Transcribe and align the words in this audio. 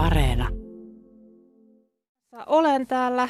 Areena. 0.00 0.48
Olen 2.46 2.86
täällä 2.86 3.28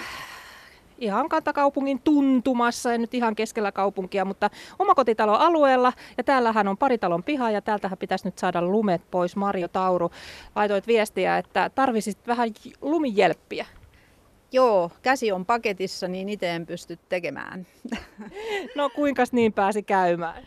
ihan 0.98 1.28
kantakaupungin 1.28 2.00
tuntumassa, 2.02 2.92
en 2.94 3.00
nyt 3.00 3.14
ihan 3.14 3.36
keskellä 3.36 3.72
kaupunkia, 3.72 4.24
mutta 4.24 4.50
omakotitalon 4.78 5.40
alueella. 5.40 5.92
Ja 6.18 6.24
täällähän 6.24 6.68
on 6.68 6.76
paritalon 6.76 7.22
piha 7.22 7.50
ja 7.50 7.62
täältähän 7.62 7.98
pitäisi 7.98 8.24
nyt 8.24 8.38
saada 8.38 8.62
lumet 8.62 9.02
pois. 9.10 9.36
Marjo 9.36 9.68
Tauru 9.68 10.10
laitoit 10.56 10.86
viestiä, 10.86 11.38
että 11.38 11.70
tarvisit 11.74 12.18
vähän 12.26 12.48
lumijelppiä. 12.80 13.66
Joo, 14.52 14.90
käsi 15.02 15.32
on 15.32 15.46
paketissa, 15.46 16.08
niin 16.08 16.28
itse 16.28 16.50
en 16.50 16.66
pysty 16.66 16.98
tekemään. 17.08 17.66
No 18.76 18.90
kuinka 18.90 19.24
niin 19.32 19.52
pääsi 19.52 19.82
käymään? 19.82 20.46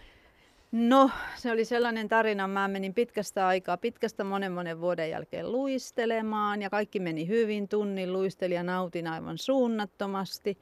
No, 0.74 1.10
se 1.36 1.52
oli 1.52 1.66
sellainen 1.66 2.08
tarina. 2.08 2.48
Mä 2.48 2.68
menin 2.68 2.94
pitkästä 2.94 3.48
aikaa, 3.48 3.78
pitkästä 3.78 4.24
monen 4.24 4.52
monen 4.52 4.82
vuoden 4.82 5.10
jälkeen 5.10 5.52
luistelemaan 5.52 6.62
ja 6.62 6.70
kaikki 6.70 7.00
meni 7.00 7.28
hyvin. 7.28 7.68
Tunnin 7.68 8.14
luistelin 8.14 8.56
ja 8.56 8.64
nautin 8.64 9.08
aivan 9.08 9.38
suunnattomasti. 9.38 10.58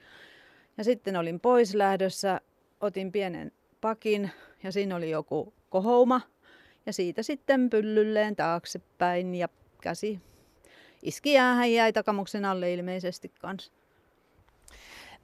Ja 0.78 0.84
sitten 0.84 1.16
olin 1.16 1.40
pois 1.40 1.76
lähdössä, 1.76 2.42
otin 2.82 3.12
pienen 3.12 3.52
pakin 3.82 4.32
ja 4.64 4.72
siinä 4.72 4.96
oli 4.96 5.10
joku 5.10 5.54
kohouma. 5.70 6.22
Ja 6.86 6.94
siitä 6.94 7.24
sitten 7.24 7.70
pyllylleen 7.70 8.36
taaksepäin 8.36 9.36
ja 9.36 9.50
käsi 9.82 10.20
iski 11.04 11.34
jäähän 11.34 11.72
jäi 11.72 11.94
takamuksen 11.94 12.46
alle 12.46 12.74
ilmeisesti 12.74 13.32
kanssa. 13.40 13.72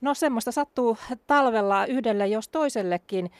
No 0.01 0.13
semmoista 0.13 0.51
sattuu 0.51 0.97
talvella 1.27 1.85
yhdelle 1.85 2.27
jos 2.27 2.49
toisellekin. 2.49 3.31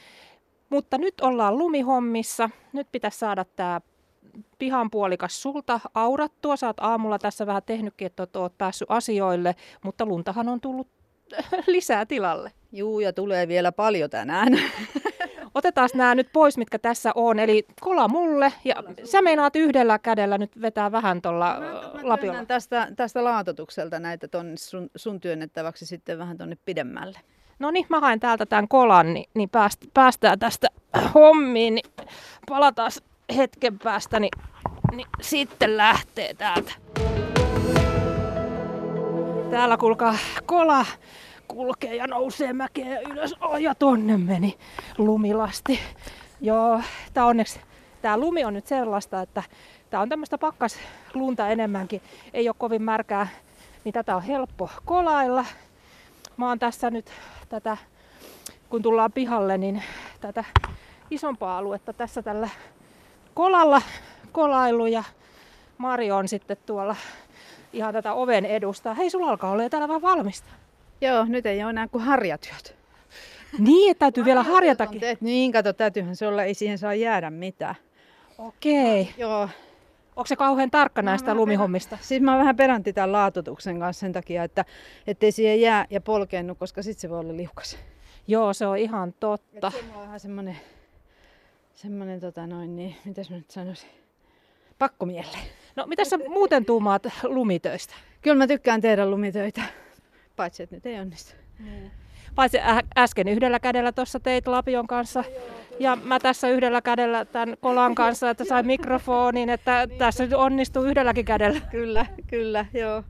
Mutta 0.70 0.98
nyt 0.98 1.22
ollaan 1.22 1.58
lumihommissa. 1.58 2.50
Nyt 2.74 2.88
pitäisi 2.92 3.20
saada 3.20 3.46
tämä 3.56 3.82
pihan 4.60 4.92
puolikas 4.92 5.42
sulta 5.42 5.80
aurattua. 5.94 6.56
Sä 6.56 6.68
oot 6.68 6.80
aamulla 6.80 7.20
tässä 7.20 7.48
vähän 7.48 7.64
tehnytkin, 7.66 8.06
että 8.06 8.28
oot 8.34 8.58
päässyt 8.58 8.92
asioille, 8.92 9.56
mutta 9.84 10.06
luntahan 10.06 10.50
on 10.50 10.62
tullut 10.62 10.88
lisää 11.68 12.06
tilalle. 12.06 12.52
Juu, 12.72 13.00
ja 13.00 13.14
tulee 13.14 13.48
vielä 13.48 13.72
paljon 13.72 14.10
tänään. 14.10 14.54
Otetaan 15.56 15.90
nämä 15.94 16.16
nyt 16.16 16.30
pois, 16.34 16.58
mitkä 16.58 16.80
tässä 16.80 17.12
on. 17.16 17.40
Eli 17.40 17.66
kola 17.82 18.08
mulle, 18.08 18.54
ja 18.66 18.76
sä 19.04 19.22
meinaat 19.22 19.56
yhdellä 19.56 20.00
kädellä 20.00 20.38
nyt 20.38 20.62
vetää 20.62 20.92
vähän 20.92 21.22
tuolla 21.22 21.58
lapiolla. 22.04 22.46
tästä, 22.46 22.88
tästä 22.96 23.24
laatotukselta 23.24 24.00
näitä 24.00 24.28
tonne 24.28 24.58
sun, 24.58 24.90
sun 24.96 25.20
työnnettäväksi 25.20 25.86
sitten 25.86 26.20
vähän 26.20 26.38
tonne 26.38 26.58
pidemmälle. 26.66 27.20
No 27.60 27.72
niin, 27.72 27.86
mä 27.90 28.00
haen 28.00 28.20
täältä 28.20 28.46
tämän 28.46 28.68
kolan, 28.68 29.14
niin, 29.14 29.30
niin 29.34 29.50
pääst, 29.50 29.82
päästään 29.94 30.40
tästä 30.40 30.68
hommiin. 31.14 31.76
Niin 31.76 32.08
palataan 32.50 32.92
hetken 33.36 33.80
päästä, 33.80 34.20
niin, 34.20 34.32
niin 34.92 35.08
sitten 35.22 35.78
lähtee 35.78 36.34
täältä. 36.34 36.72
Täällä 39.52 39.78
kulkaa 39.78 40.16
kola 40.46 40.86
kulkee 41.48 41.96
ja 41.96 42.08
nousee 42.08 42.54
mäkeä 42.54 43.00
ylös. 43.00 43.36
Oh, 43.42 43.58
ja 43.58 43.76
tonne 43.76 44.18
meni 44.18 44.58
lumilasti. 44.98 45.80
Joo, 46.42 46.82
tää 47.14 47.26
onneksi 47.26 47.60
tää 48.02 48.18
lumi 48.18 48.46
on 48.46 48.54
nyt 48.54 48.68
sellaista, 48.68 49.22
että 49.22 49.44
tää 49.90 50.02
on 50.02 50.10
tämmöistä 50.10 50.38
pakkas 50.38 50.78
lunta 51.14 51.48
enemmänkin. 51.48 52.02
Ei 52.34 52.50
ole 52.50 52.56
kovin 52.60 52.82
märkää, 52.82 53.28
niin 53.84 53.94
tätä 53.94 54.16
on 54.16 54.22
helppo 54.22 54.70
kolailla. 54.86 55.46
Mä 56.38 56.48
oon 56.48 56.60
tässä 56.60 56.90
nyt 56.90 57.06
tätä, 57.50 57.78
kun 58.70 58.82
tullaan 58.82 59.12
pihalle, 59.12 59.58
niin 59.58 59.84
tätä 60.22 60.44
isompaa 61.12 61.58
aluetta 61.58 61.94
tässä 61.94 62.22
tällä 62.22 62.50
kolalla 63.34 63.82
kolailu 64.32 64.86
ja 64.86 65.04
Mario 65.78 66.18
on 66.18 66.28
sitten 66.28 66.58
tuolla 66.66 66.96
ihan 67.74 67.94
tätä 67.94 68.14
oven 68.14 68.46
edusta. 68.46 68.94
Hei, 68.94 69.10
sulla 69.10 69.30
alkaa 69.30 69.52
olla 69.52 69.64
jo 69.64 69.70
täällä 69.70 69.88
vähän 69.88 70.02
valmista. 70.02 70.50
Joo, 71.02 71.26
nyt 71.26 71.46
ei 71.46 71.64
ole 71.64 71.70
enää 71.70 71.88
kuin 71.88 72.04
harjatyöt. 72.04 72.76
Niin, 73.60 73.92
että 73.92 74.00
täytyy 74.00 74.26
vielä 74.26 74.44
harjatakin. 74.44 75.00
Teet, 75.00 75.22
niin, 75.22 75.52
kato, 75.52 75.74
täytyyhän 75.74 76.16
se 76.16 76.28
olla, 76.28 76.44
ei 76.44 76.54
siihen 76.54 76.78
saa 76.78 76.94
jäädä 76.94 77.30
mitään. 77.30 77.76
Okei. 78.38 79.14
Joo. 79.18 79.50
Onko 80.18 80.28
se 80.28 80.36
kauhean 80.36 80.72
tarkka 80.72 81.02
näistä 81.02 81.36
lumihommista? 81.36 81.98
Siis 82.02 82.22
mä 82.22 82.38
vähän 82.38 82.56
peranti 82.56 82.94
tämän 82.94 83.12
laatotuksen 83.12 83.80
kanssa 83.80 84.00
sen 84.00 84.14
takia, 84.14 84.44
että 84.44 84.66
ettei 85.08 85.32
siihen 85.32 85.62
jää 85.62 85.86
ja 85.90 86.02
polkennu, 86.02 86.56
koska 86.56 86.84
sitten 86.84 87.02
se 87.02 87.10
voi 87.10 87.20
olla 87.20 87.38
liukas. 87.38 87.78
Joo, 88.28 88.54
se 88.54 88.66
on 88.66 88.78
ihan 88.78 89.14
totta. 89.14 89.68
Et 89.68 89.74
se 89.74 89.86
on 89.96 90.02
vähän 90.02 90.20
semmonen, 90.20 90.58
semmonen 91.76 92.20
tota 92.20 92.48
noin, 92.48 92.76
niin, 92.76 92.96
mitäs 93.06 93.30
mä 93.30 93.36
nyt 93.38 93.52
sanoisin, 93.52 93.90
pakkomielle. 94.80 95.38
No, 95.76 95.86
mitä 95.88 96.06
sä 96.06 96.18
muuten 96.18 96.66
tuumaat 96.66 97.04
lumitöistä? 97.24 97.96
Kyllä 98.22 98.38
mä 98.38 98.48
tykkään 98.48 98.82
tehdä 98.82 99.10
lumitöitä, 99.10 99.62
paitsi 100.36 100.64
että 100.64 100.76
nyt 100.76 100.86
ei 100.86 101.00
onnistu. 101.00 101.34
Niin. 101.60 101.92
Paitsi 102.36 102.60
ä- 102.60 102.84
äsken 102.98 103.28
yhdellä 103.28 103.60
kädellä 103.60 103.92
tuossa 103.92 104.20
teit 104.20 104.48
Lapion 104.48 104.88
kanssa. 104.88 105.24
Ja 105.80 105.98
mä 106.04 106.20
tässä 106.20 106.50
yhdellä 106.50 106.82
kädellä 106.82 107.26
tämän 107.26 107.58
kolan 107.60 107.96
kanssa, 107.96 108.30
että 108.30 108.46
sain 108.46 108.66
mikrofonin, 108.66 109.50
että 109.50 109.88
tässä 109.98 110.24
nyt 110.24 110.34
onnistuu 110.34 110.84
yhdelläkin 110.84 111.26
kädellä. 111.26 111.62
Kyllä, 111.72 112.06
kyllä, 112.28 112.66
joo. 112.74 113.04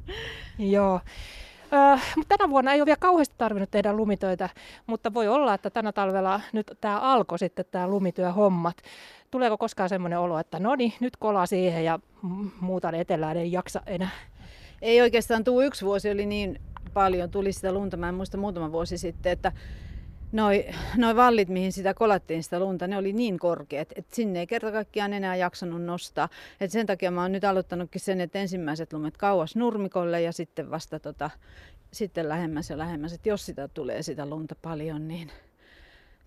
Joo. 0.60 1.00
Öö, 1.74 1.98
mutta 2.16 2.38
tänä 2.38 2.50
vuonna 2.50 2.74
ei 2.74 2.82
ole 2.82 2.86
vielä 2.86 2.98
kauheasti 3.00 3.36
tarvinnut 3.38 3.72
tehdä 3.72 3.94
lumitöitä, 3.94 4.50
mutta 4.88 5.14
voi 5.14 5.28
olla, 5.28 5.54
että 5.54 5.70
tänä 5.70 5.92
talvella 5.92 6.42
nyt 6.54 6.72
tämä 6.82 7.00
alkoi 7.00 7.40
sitten 7.40 7.66
tämä 7.72 7.88
lumityöhommat. 7.88 8.78
Tuleeko 9.32 9.58
koskaan 9.58 9.90
semmoinen 9.90 10.20
olo, 10.20 10.40
että 10.40 10.60
no 10.60 10.76
niin, 10.76 10.94
nyt 11.00 11.18
kola 11.18 11.46
siihen 11.46 11.86
ja 11.86 12.00
muuta 12.62 12.92
etelään 12.92 13.38
ei 13.38 13.52
jaksa 13.52 13.82
enää? 13.86 14.10
Ei 14.82 15.02
oikeastaan 15.02 15.44
tuu 15.44 15.62
yksi 15.62 15.86
vuosi 15.86 16.12
oli 16.12 16.26
niin 16.26 16.62
paljon, 16.94 17.32
tuli 17.32 17.54
sitä 17.54 17.72
lunta, 17.72 17.98
mä 17.98 18.10
en 18.10 18.16
muista 18.16 18.38
muutama 18.38 18.72
vuosi 18.72 18.98
sitten, 18.98 19.32
että 19.32 19.52
noi, 20.32 20.66
noi 20.98 21.16
vallit, 21.16 21.50
mihin 21.50 21.72
sitä 21.72 21.94
kolattiin 21.94 22.44
sitä 22.44 22.60
lunta, 22.60 22.88
ne 22.88 22.98
oli 22.98 23.14
niin 23.14 23.40
korkeat, 23.40 23.90
että 23.96 24.16
sinne 24.16 24.40
ei 24.40 24.48
kerta 24.48 24.72
kaikkiaan 24.72 25.14
enää 25.14 25.36
jaksanut 25.36 25.82
nostaa. 25.82 26.30
Et 26.62 26.72
sen 26.72 26.86
takia 26.86 27.12
mä 27.12 27.22
oon 27.22 27.32
nyt 27.32 27.44
aloittanutkin 27.44 28.02
sen, 28.02 28.22
että 28.22 28.40
ensimmäiset 28.40 28.94
lumet 28.94 29.18
kauas 29.18 29.56
nurmikolle 29.56 30.22
ja 30.22 30.32
sitten 30.32 30.72
vasta 30.72 31.00
tota, 31.00 31.30
sitten 31.92 32.30
lähemmäs 32.30 32.70
ja 32.70 32.78
lähemmäs. 32.78 33.14
Et 33.14 33.26
jos 33.26 33.46
sitä 33.46 33.68
tulee 33.68 34.04
sitä 34.04 34.26
lunta 34.26 34.56
paljon, 34.62 35.08
niin, 35.08 35.32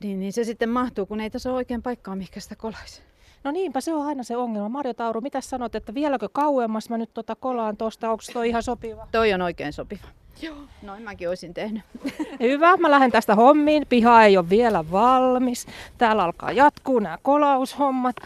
niin, 0.03 0.21
niin 0.21 0.33
se 0.33 0.44
sitten 0.44 0.69
mahtuu, 0.69 1.06
kun 1.06 1.21
ei 1.21 1.31
tässä 1.31 1.50
ole 1.50 1.56
oikein 1.56 1.83
paikkaa, 1.83 2.16
mihinkä 2.16 2.41
sitä 2.41 2.56
kolaisi. 2.56 3.03
No 3.44 3.50
niinpä 3.50 3.81
se 3.81 3.94
on 3.94 4.06
aina 4.06 4.22
se 4.22 4.37
ongelma. 4.37 4.69
Marjo 4.69 4.94
Tauru, 4.94 5.21
mitä 5.21 5.41
sanot, 5.41 5.75
että 5.75 5.94
vieläkö 5.94 6.28
kauemmas 6.33 6.91
mä 6.91 6.99
nyt 6.99 7.15
tota 7.15 7.37
kolaan 7.37 7.77
tuosta, 7.77 8.10
onko 8.10 8.22
toi 8.33 8.49
ihan 8.49 8.62
sopiva? 8.62 9.09
Toi 9.12 9.33
on 9.33 9.43
oikein 9.43 9.72
sopiva. 9.72 10.09
Joo. 10.43 10.56
Noin 10.83 11.03
mäkin 11.03 11.28
olisin 11.28 11.55
tehnyt. 11.55 11.83
Hyvä, 12.41 12.77
mä 12.77 12.91
lähden 12.91 13.12
tästä 13.12 13.34
hommiin. 13.34 13.87
Piha 13.89 14.25
ei 14.25 14.37
ole 14.37 14.51
vielä 14.51 14.91
valmis. 14.91 15.67
Täällä 15.99 16.25
alkaa 16.25 16.53
jatkuu 16.53 16.99
nämä 16.99 17.19
kolaushommat. 17.23 18.17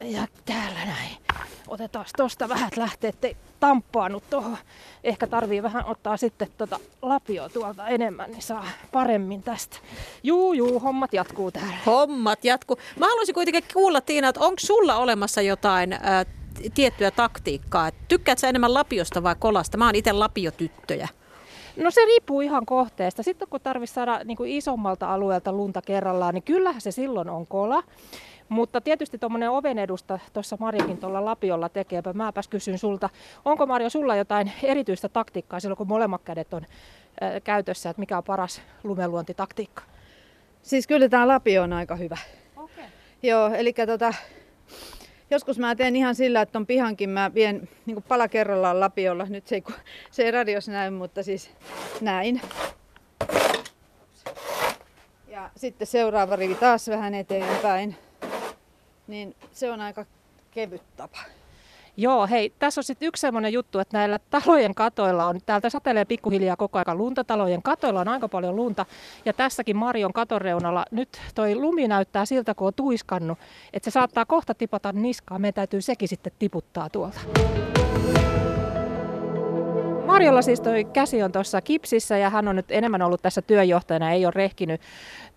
Ja 0.00 0.26
täällä 0.44 0.84
näin. 0.84 1.16
Otetaan 1.68 2.06
tosta 2.16 2.48
vähän, 2.48 2.68
että 2.68 2.80
lähtee, 2.80 3.08
ettei 3.08 3.36
tamppaanut 3.60 4.30
tuohon. 4.30 4.56
Ehkä 5.04 5.26
tarvii 5.26 5.62
vähän 5.62 5.86
ottaa 5.86 6.16
sitten 6.16 6.48
tota 6.58 6.80
lapio 7.02 7.48
tuolta 7.48 7.88
enemmän, 7.88 8.30
niin 8.30 8.42
saa 8.42 8.66
paremmin 8.92 9.42
tästä. 9.42 9.76
Juu, 10.22 10.52
juu, 10.52 10.80
hommat 10.80 11.12
jatkuu 11.12 11.50
täällä. 11.50 11.76
Hommat 11.86 12.44
jatkuu. 12.44 12.78
Mä 12.98 13.06
haluaisin 13.06 13.34
kuitenkin 13.34 13.64
kuulla 13.74 14.00
Tiina, 14.00 14.28
että 14.28 14.40
onko 14.40 14.56
sulla 14.60 14.96
olemassa 14.96 15.42
jotain 15.42 15.92
äh, 15.92 16.00
tiettyä 16.74 17.10
taktiikkaa? 17.10 17.90
Tykkäätkö 18.08 18.40
sä 18.40 18.48
enemmän 18.48 18.74
lapiosta 18.74 19.22
vai 19.22 19.36
kolasta? 19.38 19.78
Mä 19.78 19.86
oon 19.86 19.94
itse 19.94 20.12
lapiotyttöjä. 20.12 21.08
No 21.76 21.90
se 21.90 22.04
riippuu 22.04 22.40
ihan 22.40 22.66
kohteesta. 22.66 23.22
Sitten 23.22 23.48
kun 23.48 23.60
tarvitsisi 23.60 23.94
saada 23.94 24.20
niin 24.24 24.36
kuin 24.36 24.50
isommalta 24.50 25.14
alueelta 25.14 25.52
lunta 25.52 25.82
kerrallaan, 25.82 26.34
niin 26.34 26.42
kyllähän 26.42 26.80
se 26.80 26.90
silloin 26.90 27.30
on 27.30 27.46
kola. 27.46 27.82
Mutta 28.48 28.80
tietysti 28.80 29.18
tuommoinen 29.18 29.50
oven 29.50 29.78
edusta 29.78 30.18
tuossa 30.32 30.56
Marjakin 30.60 30.98
tuolla 30.98 31.24
lapiolla 31.24 31.68
tekee. 31.68 32.02
Mäpäs 32.14 32.48
kysyn 32.48 32.78
sulta, 32.78 33.10
onko 33.44 33.66
Marjo 33.66 33.90
sulla 33.90 34.16
jotain 34.16 34.52
erityistä 34.62 35.08
taktiikkaa 35.08 35.60
silloin 35.60 35.78
kun 35.78 35.88
molemmat 35.88 36.22
kädet 36.22 36.54
on 36.54 36.66
ää, 37.20 37.40
käytössä, 37.40 37.90
että 37.90 38.00
mikä 38.00 38.16
on 38.16 38.24
paras 38.24 38.62
lumenluontitaktiikka? 38.84 39.82
Siis 40.62 40.86
kyllä 40.86 41.08
tämä 41.08 41.28
lapio 41.28 41.62
on 41.62 41.72
aika 41.72 41.96
hyvä. 41.96 42.16
Okay. 42.56 42.84
Joo, 43.22 43.48
eli 43.54 43.72
tota, 43.72 44.14
joskus 45.34 45.58
mä 45.58 45.74
teen 45.74 45.96
ihan 45.96 46.14
sillä, 46.14 46.40
että 46.40 46.52
ton 46.52 46.66
pihankin 46.66 47.10
mä 47.10 47.34
vien 47.34 47.68
niin 47.86 47.94
kuin 47.94 48.04
pala 48.08 48.28
kerrallaan 48.28 48.80
lapiolla. 48.80 49.24
Nyt 49.24 49.46
se 49.46 49.54
ei, 49.54 49.62
se 50.10 50.22
ei 50.22 50.30
radios 50.30 50.68
näy, 50.68 50.90
mutta 50.90 51.22
siis 51.22 51.50
näin. 52.00 52.40
Ja 55.28 55.50
sitten 55.56 55.86
seuraava 55.86 56.36
rivi 56.36 56.54
taas 56.54 56.88
vähän 56.88 57.14
eteenpäin. 57.14 57.96
Niin 59.06 59.36
se 59.52 59.70
on 59.70 59.80
aika 59.80 60.04
kevyt 60.50 60.82
tapa. 60.96 61.18
Joo, 61.96 62.26
hei, 62.26 62.52
tässä 62.58 62.80
on 62.80 62.84
sitten 62.84 63.06
yksi 63.06 63.20
semmoinen 63.20 63.52
juttu, 63.52 63.78
että 63.78 63.98
näillä 63.98 64.18
talojen 64.30 64.74
katoilla 64.74 65.26
on, 65.26 65.40
täältä 65.46 65.70
satelee 65.70 66.04
pikkuhiljaa 66.04 66.56
koko 66.56 66.78
ajan 66.78 66.98
lunta, 66.98 67.24
talojen 67.24 67.62
katoilla 67.62 68.00
on 68.00 68.08
aika 68.08 68.28
paljon 68.28 68.56
lunta, 68.56 68.86
ja 69.24 69.32
tässäkin 69.32 69.76
Marion 69.76 70.12
katoreunalla 70.12 70.84
nyt 70.90 71.20
toi 71.34 71.54
lumi 71.54 71.88
näyttää 71.88 72.24
siltä, 72.24 72.54
kun 72.54 72.66
on 72.66 72.74
tuiskannut, 72.74 73.38
että 73.72 73.90
se 73.90 73.94
saattaa 73.94 74.26
kohta 74.26 74.54
tipata 74.54 74.92
niskaan, 74.92 75.40
meidän 75.40 75.54
täytyy 75.54 75.80
sekin 75.80 76.08
sitten 76.08 76.32
tiputtaa 76.38 76.90
tuolta. 76.90 77.20
Marjolla 80.14 80.42
siis 80.42 80.60
toi 80.60 80.84
käsi 80.84 81.22
on 81.22 81.32
tuossa 81.32 81.60
kipsissä 81.60 82.18
ja 82.18 82.30
hän 82.30 82.48
on 82.48 82.56
nyt 82.56 82.70
enemmän 82.70 83.02
ollut 83.02 83.22
tässä 83.22 83.42
työnjohtajana, 83.42 84.10
ei 84.10 84.26
ole 84.26 84.32
rehkinyt 84.34 84.80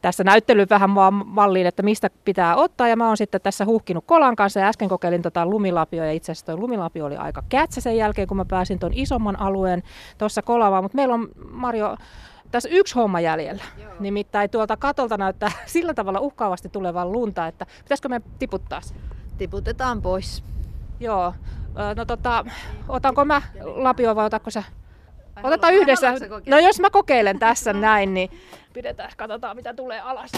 tässä 0.02 0.24
näyttely 0.24 0.66
vähän 0.70 0.96
vaan 0.96 1.14
malliin, 1.14 1.68
että 1.68 1.84
mistä 1.84 2.10
pitää 2.26 2.56
ottaa. 2.56 2.88
Ja 2.88 2.96
mä 2.96 3.08
oon 3.08 3.18
sitten 3.18 3.42
tässä 3.42 3.66
huhkinut 3.66 4.04
kolan 4.08 4.36
kanssa 4.36 4.60
ja 4.60 4.68
äsken 4.68 4.90
kokeilin 4.90 5.22
tota 5.22 5.46
lumilapio 5.46 6.04
ja 6.04 6.12
itse 6.12 6.32
asiassa 6.32 6.46
toi 6.46 6.58
lumilapio 6.58 7.06
oli 7.06 7.16
aika 7.16 7.44
kätsä 7.50 7.82
sen 7.82 7.98
jälkeen, 7.98 8.28
kun 8.28 8.38
mä 8.38 8.46
pääsin 8.46 8.80
tuon 8.80 8.94
isomman 8.96 9.40
alueen 9.40 9.84
tuossa 10.18 10.42
kolavaan. 10.42 10.84
Mutta 10.84 10.96
meillä 10.96 11.14
on 11.14 11.28
Marjo 11.52 11.98
tässä 12.52 12.70
yksi 12.70 12.96
homma 12.96 13.20
jäljellä. 13.20 13.64
Joo. 13.82 13.92
Nimittäin 14.00 14.50
tuolta 14.50 14.78
katolta 14.78 15.18
näyttää 15.18 15.52
sillä 15.66 15.94
tavalla 15.94 16.20
uhkaavasti 16.20 16.70
tulevan 16.70 17.12
lunta, 17.12 17.48
että 17.48 17.66
pitäisikö 17.84 18.10
me 18.10 18.22
tiputtaa 18.40 18.82
sen? 18.82 18.98
Tiputetaan 19.38 20.02
pois. 20.02 20.44
Joo. 21.00 21.34
No 21.96 22.06
tota, 22.06 22.46
otanko 22.88 23.26
mä 23.26 23.42
lapio 23.64 24.16
vai 24.16 24.26
otatko 24.26 24.50
sä? 24.50 24.64
Otetaan 25.44 25.74
yhdessä. 25.74 26.14
No 26.48 26.60
jos 26.60 26.80
mä 26.80 26.90
kokeilen 26.90 27.40
tässä 27.40 27.74
näin, 27.88 28.14
niin 28.14 28.30
pidetään, 28.74 29.12
katsotaan 29.18 29.56
mitä 29.56 29.74
tulee 29.74 30.02
alas. 30.02 30.32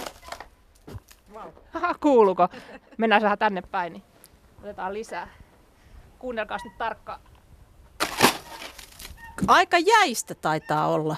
Aha, 1.74 1.96
kuuluuko? 2.00 2.48
Mennään 2.98 3.22
vähän 3.22 3.38
tänne 3.38 3.62
päin, 3.62 3.94
niin 3.94 4.04
otetaan 4.60 4.94
lisää. 4.94 5.28
Kuunnelkaa 6.20 6.58
nyt 6.64 6.78
tarkkaan. 6.78 7.20
Aika 9.48 9.78
jäistä 9.78 10.36
taitaa 10.36 10.88
olla. 10.88 11.16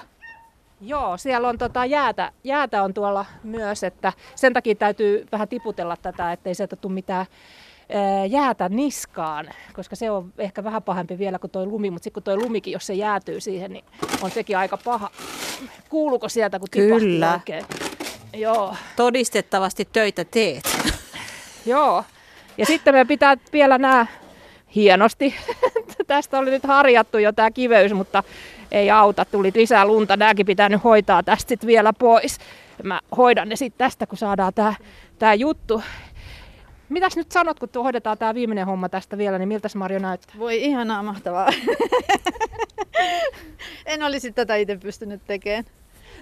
Joo, 0.82 1.18
siellä 1.18 1.48
on 1.48 1.58
tota 1.58 1.86
jäätä, 1.86 2.32
jäätä 2.44 2.84
on 2.84 2.94
tuolla 2.94 3.26
myös, 3.44 3.84
että 3.84 4.14
sen 4.36 4.54
takia 4.54 4.76
täytyy 4.76 5.28
vähän 5.32 5.48
tiputella 5.48 5.98
tätä, 5.98 6.32
ettei 6.32 6.56
sieltä 6.56 6.76
tule 6.76 6.94
mitään 6.94 7.26
jäätä 8.30 8.70
niskaan, 8.70 9.50
koska 9.74 9.96
se 9.96 10.12
on 10.12 10.34
ehkä 10.38 10.64
vähän 10.64 10.84
pahempi 10.84 11.18
vielä 11.18 11.40
kuin 11.40 11.52
tuo 11.52 11.66
lumi, 11.66 11.92
mutta 11.92 12.04
sitten 12.04 12.24
kun 12.24 12.24
tuo 12.24 12.46
lumikin, 12.46 12.74
jos 12.74 12.88
se 12.88 12.94
jäätyy 12.94 13.42
siihen, 13.42 13.74
niin 13.74 13.86
on 14.22 14.32
sekin 14.32 14.58
aika 14.58 14.78
paha. 14.78 15.10
Kuuluuko 15.90 16.30
sieltä, 16.30 16.60
kun 16.60 16.68
Kyllä. 16.72 17.34
oikein? 17.34 17.66
Joo. 18.34 18.76
Todistettavasti 18.96 19.88
töitä 19.94 20.26
teet. 20.26 20.64
Joo. 21.66 22.04
Ja 22.58 22.66
sitten 22.66 22.96
me 22.96 23.06
pitää 23.06 23.38
vielä 23.54 23.78
nämä 23.78 24.06
hienosti. 24.76 25.36
Tästä 26.08 26.40
oli 26.40 26.50
nyt 26.50 26.64
harjattu 26.64 27.18
jo 27.18 27.32
tämä 27.32 27.52
kiveys, 27.52 27.94
mutta 27.94 28.24
ei 28.72 28.92
auta. 28.92 29.26
Tuli 29.26 29.52
lisää 29.56 29.86
lunta. 29.86 30.18
Nämäkin 30.18 30.46
pitää 30.46 30.70
nyt 30.70 30.84
hoitaa 30.84 31.24
tästä 31.24 31.50
sit 31.50 31.66
vielä 31.66 31.94
pois. 31.94 32.38
Mä 32.84 33.00
hoidan 33.18 33.50
ne 33.50 33.56
sitten 33.56 33.78
tästä, 33.78 34.08
kun 34.08 34.18
saadaan 34.18 34.54
tämä, 34.54 34.74
tämä 35.20 35.34
juttu. 35.34 35.82
Mitäs 36.92 37.16
nyt 37.16 37.32
sanot, 37.32 37.60
kun 37.60 37.70
hoidetaan 37.84 38.18
tämä 38.18 38.34
viimeinen 38.34 38.66
homma 38.66 38.90
tästä 38.90 39.18
vielä, 39.18 39.38
niin 39.38 39.48
miltä 39.48 39.70
Marjo 39.76 40.00
näyttää? 40.00 40.36
Voi 40.40 40.64
ihanaa, 40.64 41.04
mahtavaa. 41.04 41.50
en 43.86 44.04
olisi 44.04 44.32
tätä 44.32 44.56
itse 44.56 44.78
pystynyt 44.78 45.22
tekemään. 45.28 45.66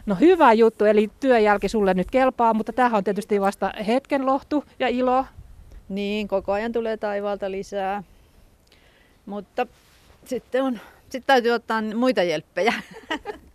No 0.05 0.15
hyvä 0.15 0.53
juttu, 0.53 0.85
eli 0.85 1.11
työjälki 1.19 1.69
sulle 1.69 1.93
nyt 1.93 2.11
kelpaa, 2.11 2.53
mutta 2.53 2.73
tämähän 2.73 2.97
on 2.97 3.03
tietysti 3.03 3.41
vasta 3.41 3.73
hetken 3.87 4.25
lohtu 4.25 4.63
ja 4.79 4.87
ilo. 4.87 5.25
Niin, 5.89 6.27
koko 6.27 6.51
ajan 6.51 6.71
tulee 6.71 6.97
taivaalta 6.97 7.51
lisää. 7.51 8.03
Mutta 9.25 9.67
sitten 10.25 10.63
on, 10.63 10.79
sitten 11.01 11.27
täytyy 11.27 11.51
ottaa 11.51 11.81
muita 11.81 12.23
jelppejä. 12.23 12.73